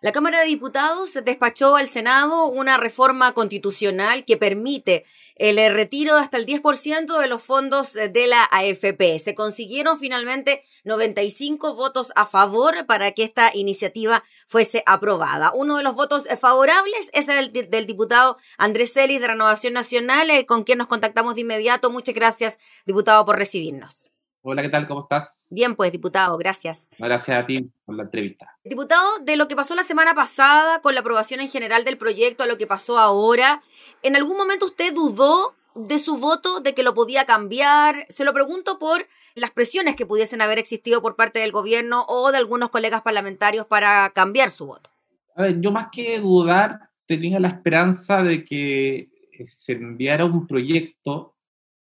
[0.00, 6.14] La Cámara de Diputados despachó al Senado una reforma constitucional que permite el eh, retiro
[6.14, 9.18] de hasta el 10% de los fondos eh, de la AFP.
[9.18, 15.50] Se consiguieron finalmente 95 votos a favor para que esta iniciativa fuese aprobada.
[15.52, 20.46] Uno de los votos favorables es el del diputado Andrés Celis de Renovación Nacional, eh,
[20.46, 21.90] con quien nos contactamos de inmediato.
[21.90, 24.07] Muchas gracias, diputado, por recibirnos.
[24.42, 24.86] Hola, ¿qué tal?
[24.86, 25.48] ¿Cómo estás?
[25.50, 26.86] Bien, pues, diputado, gracias.
[26.98, 28.56] Gracias a ti por la entrevista.
[28.64, 32.44] Diputado, de lo que pasó la semana pasada con la aprobación en general del proyecto
[32.44, 33.60] a lo que pasó ahora,
[34.02, 38.06] ¿en algún momento usted dudó de su voto, de que lo podía cambiar?
[38.08, 42.30] Se lo pregunto por las presiones que pudiesen haber existido por parte del gobierno o
[42.30, 44.90] de algunos colegas parlamentarios para cambiar su voto.
[45.34, 49.08] A ver, yo más que dudar, tenía la esperanza de que
[49.44, 51.34] se enviara un proyecto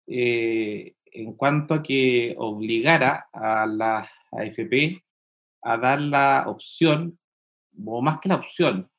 [0.08, 5.04] eh, en cuanto a que obligara a la AFP
[5.62, 7.18] a dar la opción,
[7.86, 8.90] o más que la opción,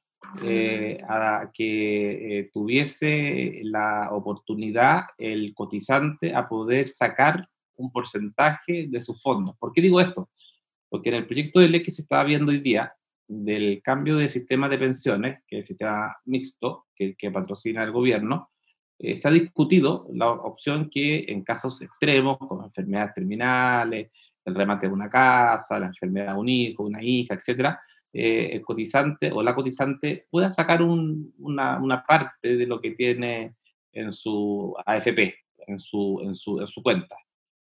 [0.43, 9.01] eh, a que eh, tuviese la oportunidad el cotizante a poder sacar un porcentaje de
[9.01, 9.57] sus fondos.
[9.59, 10.31] ¿Por qué digo esto?
[10.89, 12.95] Porque en el proyecto de ley que se estaba viendo hoy día,
[13.27, 17.91] del cambio de sistema de pensiones, que es el sistema mixto que, que patrocina el
[17.91, 18.51] gobierno,
[18.99, 24.11] eh, se ha discutido la opción que en casos extremos, como enfermedades terminales,
[24.45, 27.77] el remate de una casa, la enfermedad de un hijo, una hija, etc.,
[28.13, 33.57] eh, el cotizante o la cotizante pueda sacar una, parte de lo que tiene
[33.93, 35.35] en su AFP,
[35.67, 37.17] en su, en su, en su cuenta.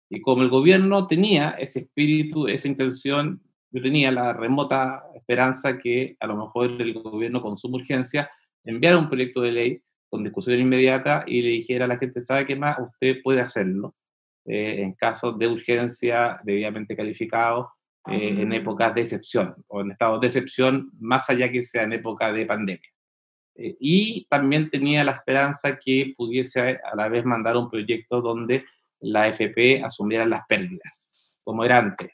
[0.10, 6.18] Y como el gobierno tenía ese espíritu, esa intención, yo tenía la remota esperanza que
[6.20, 8.30] a lo mejor el gobierno con suma urgencia
[8.66, 9.82] enviara un proyecto de ley
[10.14, 12.78] con discusión inmediata y le dijera a la gente, ¿sabe qué más?
[12.78, 13.96] Usted puede hacerlo
[14.46, 17.70] eh, en casos de urgencia debidamente calificados,
[18.08, 21.94] eh, en épocas de excepción o en estados de excepción, más allá que sea en
[21.94, 22.92] época de pandemia.
[23.56, 28.66] Eh, y también tenía la esperanza que pudiese a la vez mandar un proyecto donde
[29.00, 32.12] la FP asumiera las pérdidas, como era antes.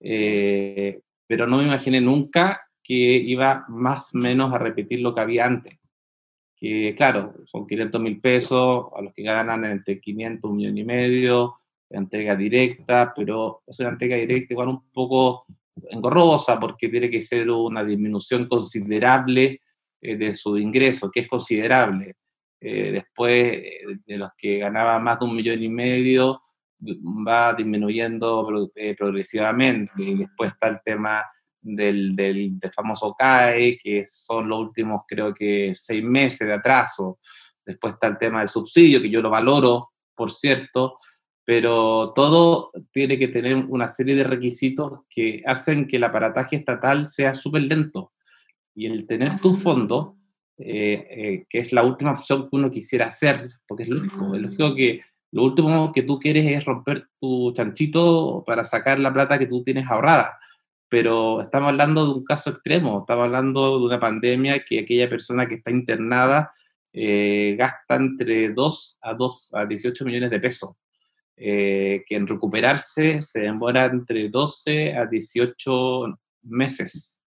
[0.00, 5.44] pero no me imaginé nunca que iba más o menos a repetir lo que había
[5.44, 5.78] antes
[6.56, 10.84] que claro, son 500 mil pesos a los que ganan entre 500, un millón y
[10.84, 11.56] medio,
[11.90, 15.46] entrega directa, pero es una entrega directa igual un poco
[15.90, 19.60] engorrosa porque tiene que ser una disminución considerable
[20.00, 22.16] eh, de su ingreso, que es considerable.
[22.60, 26.40] Eh, después eh, de los que ganaban más de un millón y medio,
[27.26, 28.46] va disminuyendo
[28.96, 29.92] progresivamente.
[29.98, 31.24] Y después está el tema
[31.66, 37.18] del, del, famoso CAE, que son los últimos, creo que, seis meses de atraso.
[37.64, 40.96] Después está el tema del subsidio, que yo lo valoro, por cierto,
[41.44, 47.08] pero todo tiene que tener una serie de requisitos que hacen que el aparataje estatal
[47.08, 48.12] sea súper lento.
[48.74, 50.16] Y el tener tu fondo,
[50.58, 54.42] eh, eh, que es la última opción que uno quisiera hacer, porque es lógico, es
[54.42, 55.00] lógico que
[55.32, 59.62] lo último que tú quieres es romper tu chanchito para sacar la plata que tú
[59.62, 60.38] tienes ahorrada
[60.88, 65.48] pero estamos hablando de un caso extremo, estamos hablando de una pandemia que aquella persona
[65.48, 66.52] que está internada
[66.92, 70.70] eh, gasta entre 2 a 2 a 18 millones de pesos,
[71.36, 77.20] eh, que en recuperarse se demora entre 12 a 18 meses.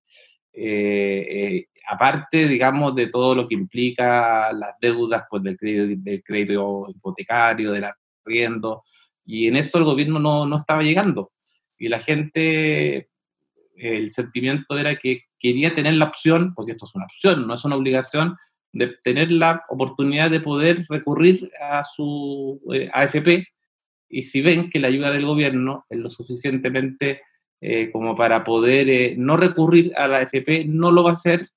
[0.53, 6.87] Eh, aparte, digamos, de todo lo que implica las deudas pues, del, crédito, del crédito
[6.89, 7.87] hipotecario, del
[8.25, 8.85] arriendo,
[9.25, 11.33] y en eso el gobierno no, no estaba llegando.
[11.77, 13.11] Y la gente
[13.79, 17.65] el sentimiento era que quería tener la opción, porque esto es una opción, no es
[17.65, 18.37] una obligación,
[18.73, 23.47] de tener la oportunidad de poder recurrir a su eh, AFP
[24.11, 27.23] y si ven que la ayuda del gobierno es lo suficientemente
[27.61, 31.49] eh, como para poder eh, no recurrir a la AFP, no lo va a hacer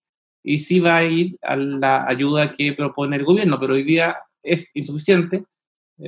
[0.43, 4.17] y sí va a ir a la ayuda que propone el gobierno, pero hoy día
[4.41, 5.43] es insuficiente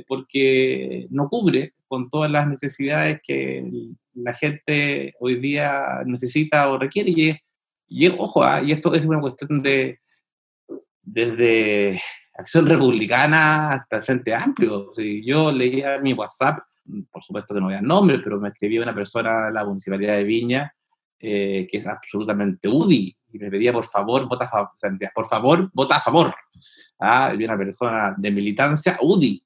[0.07, 3.63] porque no cubre con todas las necesidades que
[4.16, 7.12] la gente hoy día necesita o requiere.
[7.12, 7.35] Y,
[7.88, 10.00] y ojo, ah, y esto es una cuestión de
[11.01, 12.00] desde
[12.33, 14.94] Acción Republicana hasta el Frente Amplio.
[15.24, 16.60] Yo leía mi WhatsApp,
[17.12, 20.16] por supuesto que no voy a nombre, pero me escribía una persona de la Municipalidad
[20.16, 20.74] de Viña
[21.19, 24.71] eh, que es absolutamente UDI y me pedía por favor, vota a favor,
[25.13, 26.36] por favor, vota a favor.
[27.00, 29.44] Ah, había una persona de militancia UDI,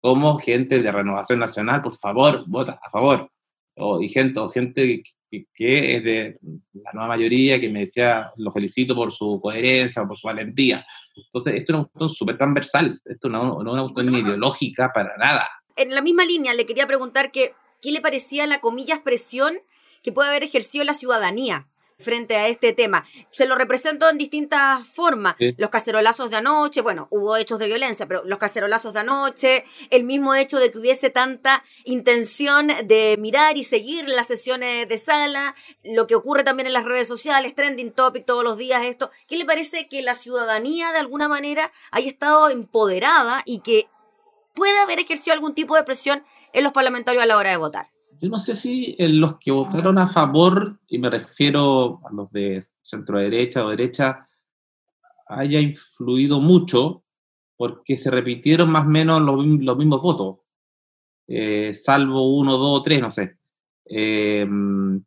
[0.00, 3.30] como gente de Renovación Nacional, por favor, vota a favor
[3.78, 6.38] o, y gente, o gente que, es de
[6.74, 10.86] la nueva mayoría que me decía, lo felicito por su coherencia, por su valentía.
[11.16, 15.16] Entonces, esto es una cuestión súper transversal, esto no, no es una cuestión ideológica para
[15.16, 15.48] nada.
[15.76, 19.58] En la misma línea, le quería preguntar que, qué le parecía la comillas presión
[20.02, 23.04] que puede haber ejercido la ciudadanía frente a este tema.
[23.30, 25.34] Se lo represento en distintas formas.
[25.56, 30.04] Los cacerolazos de anoche, bueno, hubo hechos de violencia, pero los cacerolazos de anoche, el
[30.04, 35.56] mismo hecho de que hubiese tanta intención de mirar y seguir las sesiones de sala,
[35.82, 39.10] lo que ocurre también en las redes sociales, trending topic todos los días, esto.
[39.26, 43.88] ¿Qué le parece que la ciudadanía de alguna manera haya estado empoderada y que
[44.54, 47.97] pueda haber ejercido algún tipo de presión en los parlamentarios a la hora de votar?
[48.20, 52.62] Yo no sé si los que votaron a favor, y me refiero a los de
[52.82, 54.28] centro derecha o derecha,
[55.26, 57.04] haya influido mucho,
[57.56, 60.38] porque se repitieron más o menos los, mismos votos,
[61.26, 63.36] eh, salvo uno, dos, tres, no sé.
[63.84, 65.02] Em,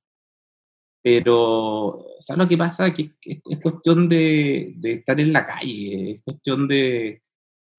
[1.02, 2.94] pero, ¿sabes lo que pasa?
[2.94, 7.24] Que es, cuestión de, de, estar en la calle, es cuestión de,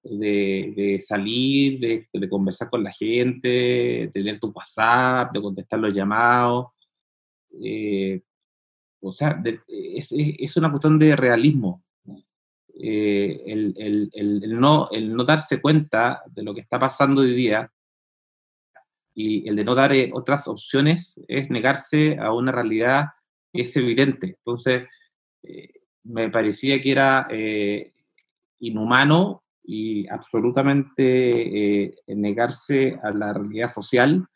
[0.03, 6.67] de, salir, de, conversar con la gente, de tener tu WhatsApp, de contestar los llamados.
[7.63, 8.21] Eh,
[9.01, 11.83] o sea, es, una cuestión de realismo.
[12.75, 17.71] Eh, el, no, el no darse cuenta de lo que está pasando hoy día
[19.13, 23.09] y el de no dar eh, otras opciones es negarse a una realidad
[23.51, 24.35] que es evidente.
[24.39, 24.83] Entonces,
[26.03, 27.27] me parecía que era
[28.59, 34.27] inhumano y absolutamente eh, negarse a la realidad social,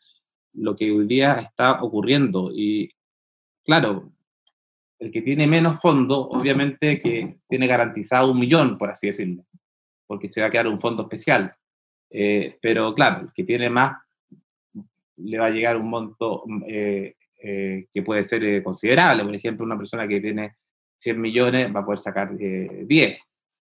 [0.54, 2.50] lo que hoy día está ocurriendo.
[2.52, 2.90] Y
[3.64, 4.10] claro,
[4.98, 9.44] el que tiene menos fondo, obviamente que tiene garantizado un millón, por así decirlo,
[10.06, 11.54] porque se va a quedar un fondo especial.
[12.10, 13.98] Eh, pero claro, el que tiene más,
[15.16, 17.14] le va a llegar un monto eh,
[17.92, 19.24] que puede ser considerable.
[19.24, 20.56] Por ejemplo, una persona que tiene
[20.96, 23.18] 100 millones va a poder sacar 10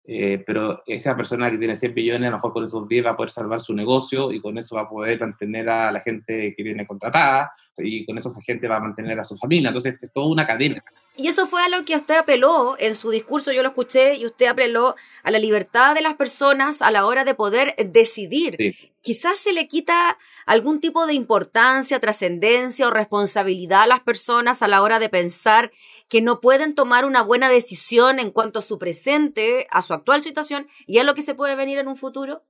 [0.08, 3.10] eh, pero esa persona que tiene 100 billones, a lo mejor con esos 10 va
[3.10, 6.54] a poder salvar su negocio y con eso va a poder mantener a la gente
[6.54, 9.68] que viene contratada y con eso esa gente va a mantener a su familia.
[9.68, 10.82] Entonces, es toda una cadena.
[11.16, 14.26] Y eso fue a lo que usted apeló en su discurso, yo lo escuché, y
[14.26, 18.56] usted apeló a la libertad de las personas a la hora de poder decidir.
[19.00, 24.68] Quizás se le quita algún tipo de importancia, trascendencia o responsabilidad a las personas a
[24.68, 25.72] la hora de pensar
[26.08, 30.20] que no pueden tomar una buena decisión en cuanto a su presente, a su actual
[30.20, 32.44] situación y a lo que se puede venir en un futuro.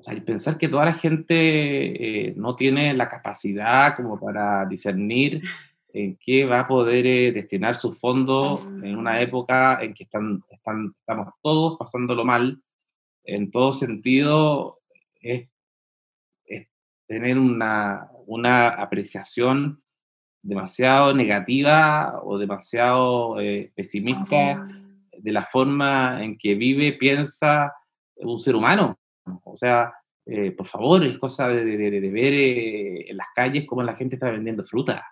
[0.00, 4.64] O sea, y pensar que toda la gente eh, no tiene la capacidad como para
[4.66, 5.42] discernir
[5.92, 10.42] en qué va a poder eh, destinar su fondo en una época en que están,
[10.50, 12.62] están, estamos todos pasándolo mal.
[13.24, 14.80] En todo sentido,
[15.20, 15.48] es,
[17.06, 19.82] tener una, una, apreciación
[20.42, 24.68] demasiado negativa o demasiado eh, pesimista
[25.16, 27.72] de la forma en que vive, piensa
[28.16, 28.98] un ser humano.
[29.44, 29.92] O sea,
[30.26, 34.30] eh, por favor, es cosa de, de, ver en las calles cómo la gente está
[34.30, 35.06] vendiendo fruta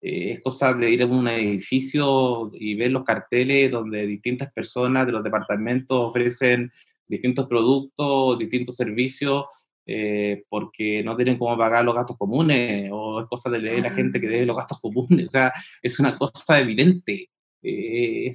[0.00, 5.06] eh, es cosa de ir a un edificio y ver los carteles donde distintas personas
[5.06, 6.70] de los departamentos ofrecen
[7.06, 9.46] distintos productos, distintos servicios,
[9.86, 13.88] eh, porque no tienen cómo pagar los gastos comunes, o es cosa de leer a
[13.88, 15.52] la gente que debe los gastos comunes, o sea,
[15.82, 17.30] es una cosa evidente.
[17.62, 18.30] Eh,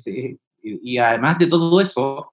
[0.63, 2.32] y además de todo eso,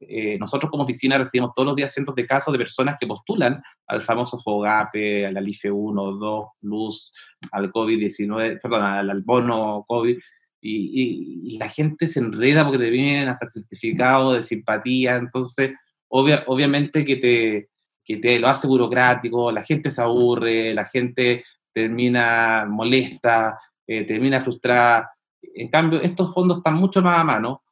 [0.00, 3.60] eh, nosotros como oficina recibimos todos los días cientos de casos de personas que postulan
[3.86, 7.12] al famoso FOGAPE, al IFE 1, 2, Luz,
[7.50, 10.16] al COVID-19, perdón, al, bono COVID,
[10.60, 15.72] y, la gente se enreda porque te vienen hasta certificado de simpatía, entonces
[16.08, 17.68] obviamente que te,
[18.04, 24.42] que te lo hace burocrático, la gente se aburre, la gente termina molesta, eh, termina
[24.42, 25.10] frustrada.
[25.54, 27.62] En cambio, estos fondos están mucho más a mano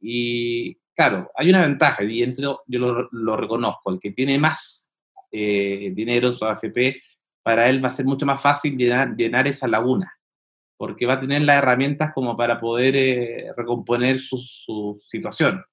[0.00, 2.64] y, claro, hay una ventaja, y yo
[3.12, 4.92] lo, reconozco, el que tiene más
[5.30, 7.00] eh, dinero en su AFP,
[7.40, 10.12] para él va a ser mucho más fácil llenar, llenar esa laguna,
[10.76, 15.64] porque va a tener las herramientas como para poder eh, recomponer su, situación.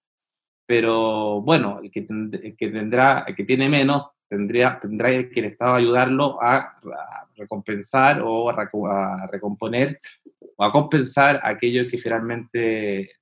[0.67, 2.05] Pero bueno, el que,
[2.55, 6.79] que, tendrá, el que tiene menos, tendría, tendrá que el Estado ayudarlo a,
[7.35, 9.99] recompensar o a, recomponer
[10.55, 13.13] o a compensar aquello que finalmente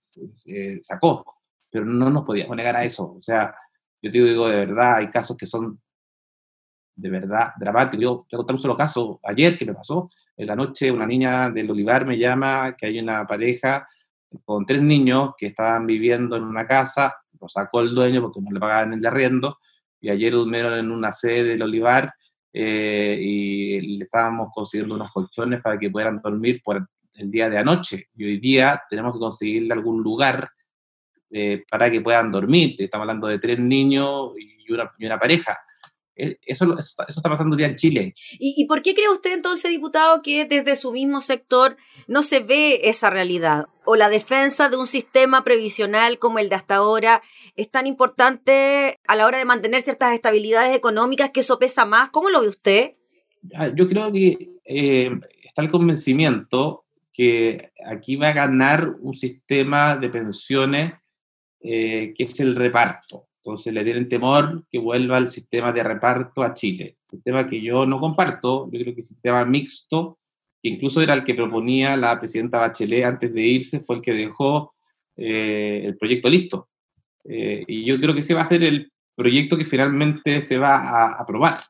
[0.81, 1.42] sacó
[1.73, 3.15] pero no nos podíamos negar a eso.
[3.17, 3.55] O sea,
[3.99, 5.81] yo te digo, de verdad, hay casos que son
[6.95, 7.99] de verdad dramáticos.
[8.03, 11.49] Yo te contar un solo caso, ayer que me pasó, en la noche una niña
[11.49, 13.87] del Olivar me llama que hay una pareja
[14.45, 18.51] con tres niños que estaban viviendo en una casa, lo sacó el dueño porque no
[18.51, 19.57] le pagaban el arriendo,
[19.99, 22.13] y ayer durmieron en una sede del Olivar
[22.53, 27.57] eh, y le estábamos consiguiendo unos colchones para que puedan dormir por el día de
[27.57, 28.09] anoche.
[28.15, 30.49] Y hoy día tenemos que conseguirle algún lugar
[31.35, 32.75] eh, para que puedan dormir.
[32.77, 35.57] Estamos hablando de tres niños y una, y una pareja.
[36.15, 38.13] eso, eso, está pasando ya en Chile.
[38.33, 41.75] ¿Y, ¿Y por qué cree usted entonces, diputado, que desde su mismo sector
[42.07, 43.65] no se ve esa realidad?
[43.83, 47.23] ¿O la defensa de un sistema previsional como el de hasta ahora
[47.55, 52.09] es tan importante a la hora de mantener ciertas estabilidades económicas que eso pesa más?
[52.11, 52.91] ¿Cómo lo ve usted?
[53.75, 55.09] Yo creo que eh,
[55.43, 60.93] está el convencimiento que aquí va a ganar un sistema de pensiones
[61.63, 63.27] eh, que es el reparto.
[63.37, 66.97] Entonces le tienen temor que vuelva el sistema de reparto a Chile.
[67.03, 70.19] Sistema que yo no comparto, yo creo que el sistema mixto,
[70.61, 74.13] que incluso era el que proponía la presidenta Bachelet antes de irse, fue el que
[74.13, 74.73] dejó
[75.17, 76.69] eh, el proyecto listo.
[77.25, 80.75] Eh, y yo creo que ese va a ser el proyecto que finalmente se va
[80.77, 81.63] a aprobar.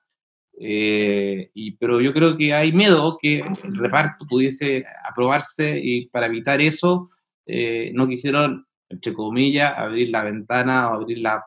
[0.60, 6.28] Eh, y, pero yo creo que hay miedo que el reparto pudiese aprobarse y para
[6.28, 7.10] evitar eso
[7.46, 11.44] no quisieron, entre comillas, abrir la ventana o abrir la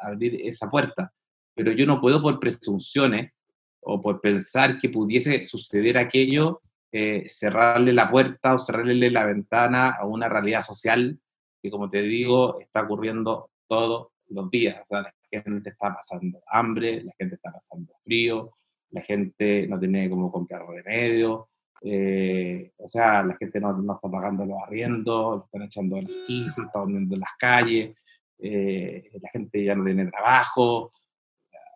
[0.00, 1.12] abrir esa puerta,
[1.54, 3.32] pero yo no puedo por presunciones
[3.80, 9.90] o por pensar que pudiese suceder aquello, eh, cerrarle la puerta o cerrarle la ventana
[9.90, 11.18] a una realidad social
[11.62, 14.84] que, como te digo, está ocurriendo todos los días.
[14.88, 18.52] la gente está pasando hambre, la gente está pasando frío,
[18.90, 21.48] la gente no tiene cómo comprar remedio,
[21.86, 26.62] eh, o sea, la gente no, no, está pagando los arriendos, están echando las 15,
[26.62, 27.94] están durmiendo en las calles,
[28.38, 30.92] eh, la gente ya no tiene trabajo,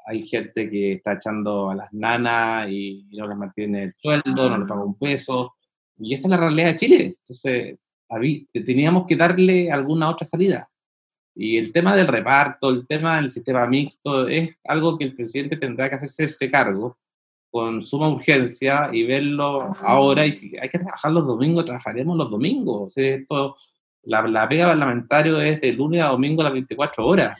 [0.06, 4.56] hay gente que está echando a las nanas y no les mantiene el sueldo, no
[4.56, 5.56] les paga un peso,
[5.98, 7.16] y esa es la realidad de Chile.
[7.18, 7.78] Entonces,
[8.64, 10.70] teníamos que darle alguna otra salida.
[11.34, 15.58] Y el tema del reparto, el tema del sistema mixto, es algo que el presidente
[15.58, 16.96] tendrá que hacerse cargo
[17.50, 20.26] con suma urgencia y verlo ahora.
[20.26, 22.96] Y si hay que trabajar los domingos, trabajaremos los domingos.
[22.96, 23.56] esto
[24.04, 27.38] la, la pega parlamentario es de lunes a domingo a las 24 horas.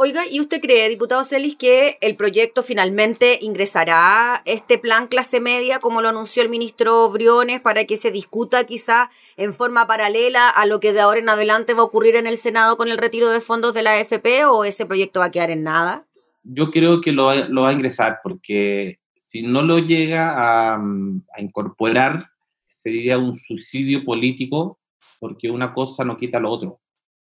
[0.00, 5.80] Oiga, ¿y usted cree, diputado Celis, que el proyecto finalmente ingresará este plan clase media,
[5.80, 10.66] como lo anunció el ministro Briones, para que se discuta quizá en forma paralela a
[10.66, 13.28] lo que de ahora en adelante va a ocurrir en el Senado con el retiro
[13.30, 16.06] de fondos de la AFP o ese proyecto va a quedar en nada?
[16.44, 21.42] Yo creo que lo, lo va a ingresar porque si no lo llega a, a
[21.42, 22.30] incorporar,
[22.66, 24.80] sería un suicidio político
[25.20, 26.80] porque una cosa no quita lo otro.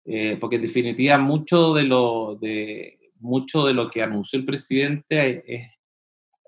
[0.05, 5.43] Eh, porque en definitiva mucho de, lo, de, mucho de lo que anunció el presidente
[5.47, 5.71] es,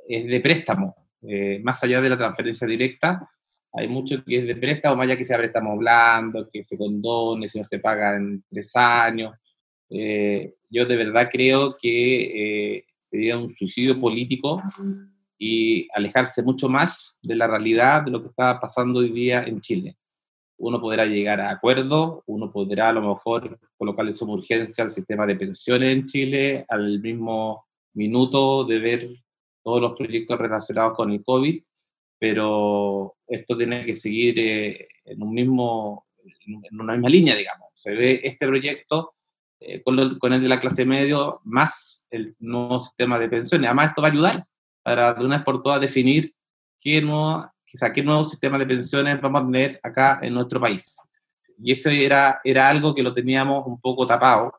[0.08, 3.28] es de préstamo, eh, más allá de la transferencia directa,
[3.74, 7.48] hay mucho que es de préstamo, más allá que sea préstamo blando, que se condone,
[7.48, 9.34] si no se paga en tres años.
[9.90, 14.62] Eh, yo de verdad creo que sería un suicidio político
[15.44, 19.60] y alejarse mucho más de la realidad de lo que está pasando hoy día en
[19.60, 19.98] Chile
[20.62, 25.26] uno podrá llegar a acuerdos, uno podrá a lo mejor colocarle su urgencia al sistema
[25.26, 29.10] de pensiones en Chile, al mismo minuto de ver
[29.64, 31.64] todos los proyectos relacionados con el COVID,
[32.20, 36.06] pero esto tiene que seguir eh, en, un mismo,
[36.46, 37.70] en una misma línea, digamos.
[37.74, 39.16] Se ve este proyecto
[39.60, 43.66] eh, con, con, el de la clase medio más el nuevo sistema de pensiones.
[43.68, 44.48] Además, esto va a ayudar
[44.84, 46.34] para de una vez por todas definir
[46.80, 50.98] qué no quizá qué nuevo sistema de pensiones vamos a tener acá en nuestro país.
[51.64, 54.54] Y eso era, era algo que lo teníamos un poco tapado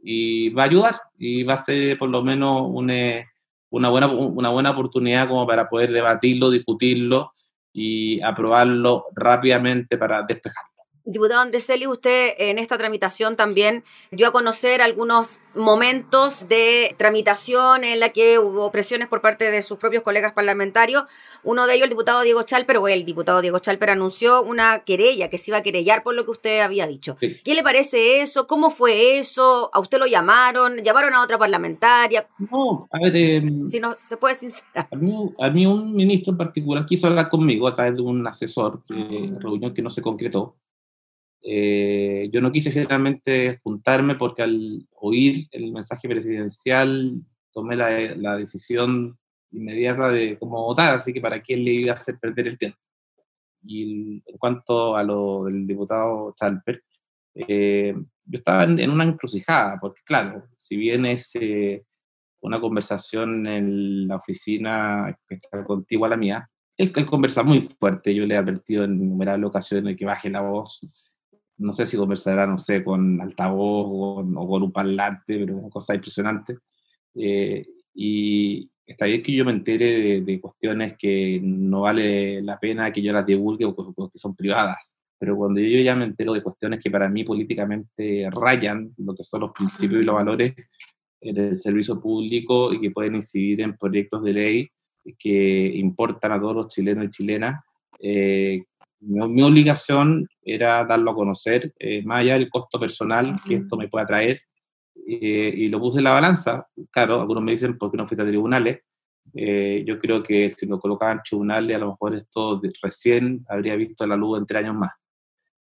[0.00, 3.24] y va a ayudar y va a ser por lo menos una,
[3.70, 7.32] una, buena, una buena oportunidad como para poder debatirlo, discutirlo
[7.72, 10.67] y aprobarlo rápidamente para despejarlo.
[11.10, 17.82] Diputado Andrés Celis, usted en esta tramitación también dio a conocer algunos momentos de tramitación
[17.82, 21.04] en la que hubo presiones por parte de sus propios colegas parlamentarios.
[21.44, 25.30] Uno de ellos, el diputado Diego Chalper, o el diputado Diego Chalper anunció una querella,
[25.30, 27.16] que se iba a querellar por lo que usted había dicho.
[27.18, 28.46] ¿Qué le parece eso?
[28.46, 29.70] ¿Cómo fue eso?
[29.72, 30.76] ¿A usted lo llamaron?
[30.76, 32.28] ¿Llamaron a otra parlamentaria?
[32.38, 33.16] No, a ver...
[33.16, 34.86] Em, si no, se puede sincerar.
[34.92, 38.26] A mí, a mí un ministro en particular quiso hablar conmigo a través de un
[38.26, 40.54] asesor, reunión que no se concretó
[41.42, 48.36] eh, yo no quise finalmente juntarme porque al oír el mensaje presidencial tomé la, la,
[48.36, 49.18] decisión
[49.50, 52.78] inmediata de cómo votar, así que para quién le iba a hacer perder el tiempo.
[53.62, 56.82] Y en cuanto a lo del diputado Chalper,
[57.34, 61.84] eh, yo estaba en, una encrucijada, porque claro, si bien es eh,
[62.40, 67.62] una conversación en la oficina que está contigua a la mía, él, él conversa muy
[67.62, 70.80] fuerte, yo le he advertido en innumerables ocasiones que baje la voz,
[71.58, 75.94] no sé si conversará, no sé, con altavoz o, con un parlante, pero una cosa
[75.94, 76.58] impresionante.
[77.14, 82.92] Eh, y está bien que yo me entere de, cuestiones que no vale la pena
[82.92, 86.42] que yo las divulgue o que son privadas, pero cuando yo ya me entero de
[86.42, 90.54] cuestiones que para mí políticamente rayan lo que son los principios y los valores,
[91.20, 94.68] del servicio público y que pueden incidir en proyectos de ley
[95.18, 97.64] que importan a todos los chilenos y chilenas.
[98.00, 98.64] Eh,
[99.00, 103.88] mi, obligación era darlo a conocer, eh, más allá del costo personal que esto me
[103.88, 104.42] pueda traer,
[105.06, 106.66] eh, y lo puse en la balanza.
[106.90, 108.80] Claro, algunos me dicen, ¿por qué no fuiste a tribunales?
[109.30, 114.06] yo creo que si lo colocaban en tribunales, a lo mejor esto recién habría visto
[114.06, 114.92] la luz entre años más.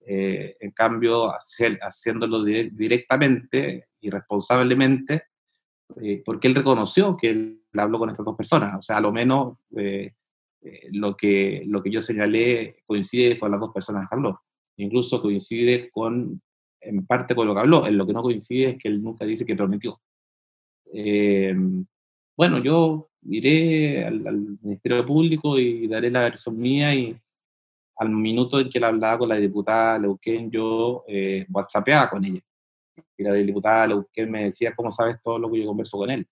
[0.06, 5.24] en cambio, hacer, haciéndolo directamente y responsablemente,
[6.24, 9.58] porque él reconoció que él habló con estas dos personas, o sea, a lo menos
[10.62, 14.40] eh, lo, que, lo que yo señalé coincide con las dos personas que habló.
[14.76, 16.40] Incluso coincide con,
[16.80, 17.86] en parte con lo que habló.
[17.86, 20.00] En lo que no coincide es que él nunca dice que prometió.
[20.92, 21.54] Eh,
[22.36, 27.16] bueno, yo iré al, Ministerio Público y daré la versión mía y
[27.96, 32.40] al minuto en que él hablaba con la diputada Leuquén, yo eh, whatsappeaba con ella.
[33.16, 36.26] Y la diputada Leuquén me decía, ¿cómo sabes todo lo que yo converso con él?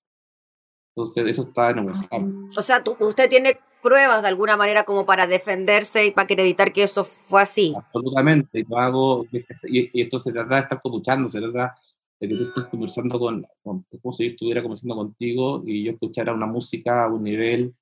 [0.95, 2.23] Entonces, eso está en WhatsApp.
[2.57, 6.83] O sea, usted tiene pruebas de alguna manera como para defenderse y para acreditar que
[6.83, 7.75] eso fue así.
[7.77, 9.27] Absolutamente, yo hago,
[9.65, 11.77] y, esto se trata de estar escuchando, se trata
[12.21, 16.33] de que tú estés conversando con, como si yo estuviera conversando contigo y yo escuchara
[16.33, 17.75] una música a un nivel,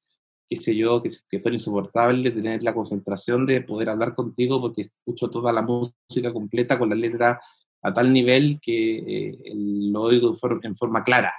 [0.49, 4.83] qué sé yo, que, que fuera insoportable, tener la concentración de poder hablar contigo porque
[4.83, 7.41] escucho toda la música completa con la letra
[7.83, 11.33] a tal nivel que eh, lo oigo en forma clara.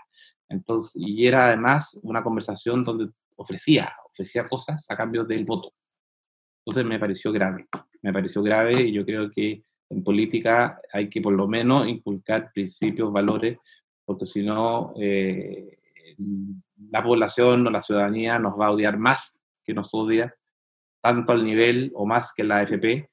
[0.49, 5.71] Entonces, y era además una conversación donde ofrecía, ofrecía cosas a cambio del voto.
[6.65, 7.67] Entonces me pareció grave,
[8.01, 12.51] me pareció grave y yo creo que en política hay que por lo menos inculcar
[12.51, 13.57] principios, valores,
[14.03, 15.77] porque si no, eh,
[16.89, 20.33] la población o la ciudadanía nos va a odiar más que nos odia,
[21.01, 23.09] tanto al nivel o más que la AFP,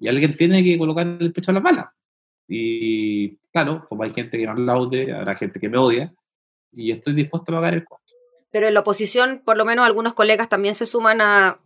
[0.00, 1.94] y alguien tiene que colocar el pecho a la bala.
[2.48, 6.12] Y claro, como hay gente que me aplaude, habrá gente que me odia,
[6.72, 8.07] y estoy dispuesto a pagar el costo
[8.50, 11.58] pero en la oposición, por lo menos algunos colegas también se suman a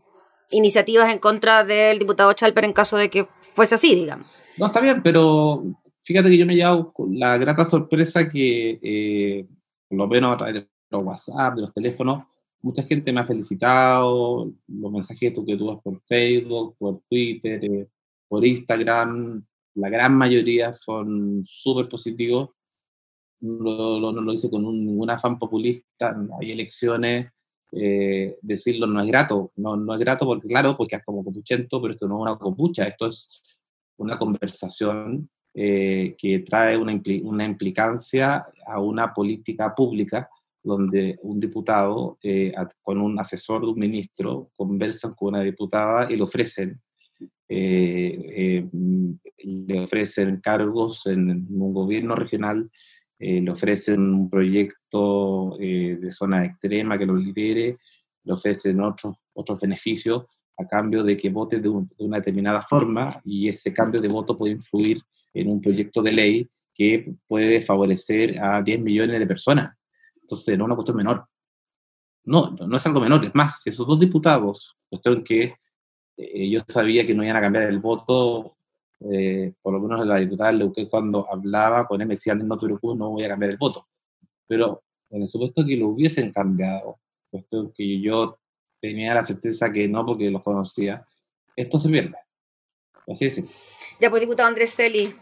[0.51, 4.27] iniciativas en contra del diputado Chalper en caso de que fuese así, digamos.
[4.59, 5.63] No, está bien, pero
[6.05, 9.47] fíjate que yo me he llevado la grata sorpresa que, eh,
[9.89, 12.25] por lo menos a través de los WhatsApp, de los teléfonos,
[12.61, 17.89] mucha gente me ha felicitado, los mensajes que tú das por Facebook, por Twitter, eh,
[18.29, 22.51] por Instagram, la gran mayoría son súper positivos
[23.43, 27.31] no, no, lo dice con ningún afán populista, hay elecciones,
[27.73, 31.81] eh, decirlo no es grato, no, no es grato porque, claro, porque es como copuchento,
[31.81, 33.29] pero esto no es una copucha, esto es
[33.99, 40.29] una conversación eh, que trae una, una, implicancia a una política pública
[40.63, 46.17] donde un diputado eh, con un asesor de un ministro conversan con una diputada y
[46.17, 46.81] le ofrecen
[49.45, 52.71] le ofrecen cargos en un gobierno regional
[53.25, 57.79] eh, le ofrecen un proyecto eh, de zona extrema que lo libere,
[58.25, 60.25] le ofrecen otros, otros beneficios
[60.59, 64.55] a cambio de que vote de, una determinada forma y ese cambio de voto puede
[64.55, 65.01] influir
[65.33, 69.73] en un proyecto de ley que puede favorecer a 10 millones de personas.
[70.21, 71.25] Entonces, no es una cuestión menor.
[72.25, 73.25] No, no es algo menor.
[73.25, 75.55] Es más, esos dos diputados, cuestión que
[76.17, 78.57] eh, yo sabía que no iban a cambiar el voto
[79.11, 82.67] eh, por lo menos la diputada Leuque cuando hablaba con él me decía, no te
[82.67, 83.89] preocupes, no voy a cambiar el voto.
[84.47, 86.99] Pero en el supuesto que lo hubiesen cambiado,
[87.31, 88.39] puesto que yo
[88.81, 91.07] tenía la certeza que no porque los conocía,
[91.57, 92.17] esto se pierde.
[93.07, 93.97] Así es.
[94.01, 95.15] Ya pues, diputado Andrés Celi,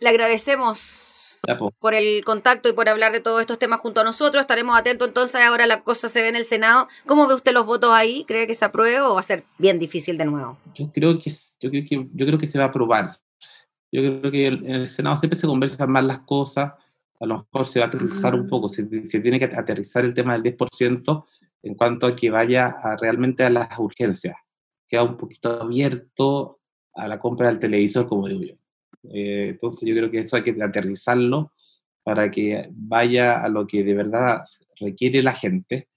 [0.00, 1.31] le agradecemos.
[1.80, 4.40] Por el contacto y por hablar de todos estos temas junto a nosotros.
[4.40, 6.86] Estaremos atentos entonces, ahora la cosa se ve en el Senado.
[7.06, 8.24] ¿Cómo ve usted los votos ahí?
[8.26, 10.56] ¿Cree que se apruebe o va a ser bien difícil de nuevo?
[10.74, 13.18] Yo creo que, yo creo que, yo creo que se va a aprobar.
[13.90, 16.72] Yo creo que en el Senado siempre se conversan más las cosas,
[17.20, 20.32] a lo mejor se va a aterrizar un poco, se, tiene que aterrizar el tema
[20.32, 21.24] del 10%
[21.64, 24.36] en cuanto a que vaya realmente a las urgencias.
[24.88, 26.60] Queda un poquito abierto
[26.94, 28.61] a la compra del televisor, como digo yo.
[29.04, 31.52] Eh, entonces yo creo que eso hay que aterrizarlo
[32.02, 34.42] para que vaya a lo que de verdad
[34.80, 35.88] requiere la gente.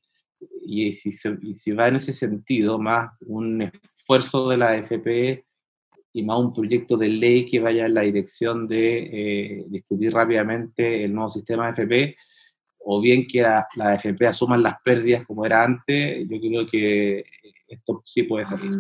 [0.62, 1.10] Y si,
[1.42, 5.46] y si va en ese sentido, más un esfuerzo de la AFP
[6.14, 11.04] y más un proyecto de ley que vaya en la dirección de eh, discutir rápidamente
[11.04, 12.18] el nuevo sistema de AFP,
[12.88, 17.26] o bien que la, la AFP asuman las pérdidas como era antes, yo creo que
[17.68, 18.72] esto sí puede salir.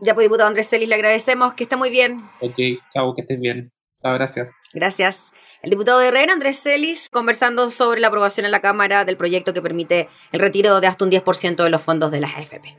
[0.00, 2.18] Ya pues, diputado Andrés Celis, le agradecemos, que esté muy bien.
[2.40, 2.56] Ok,
[2.92, 3.72] chao, que estés bien.
[4.02, 4.52] Chao, gracias.
[4.72, 5.32] Gracias.
[5.62, 9.54] El diputado de Herrera, Andrés Celis, conversando sobre la aprobación en la Cámara del proyecto
[9.54, 12.76] que permite el retiro de hasta un 10% de los fondos de las AFP.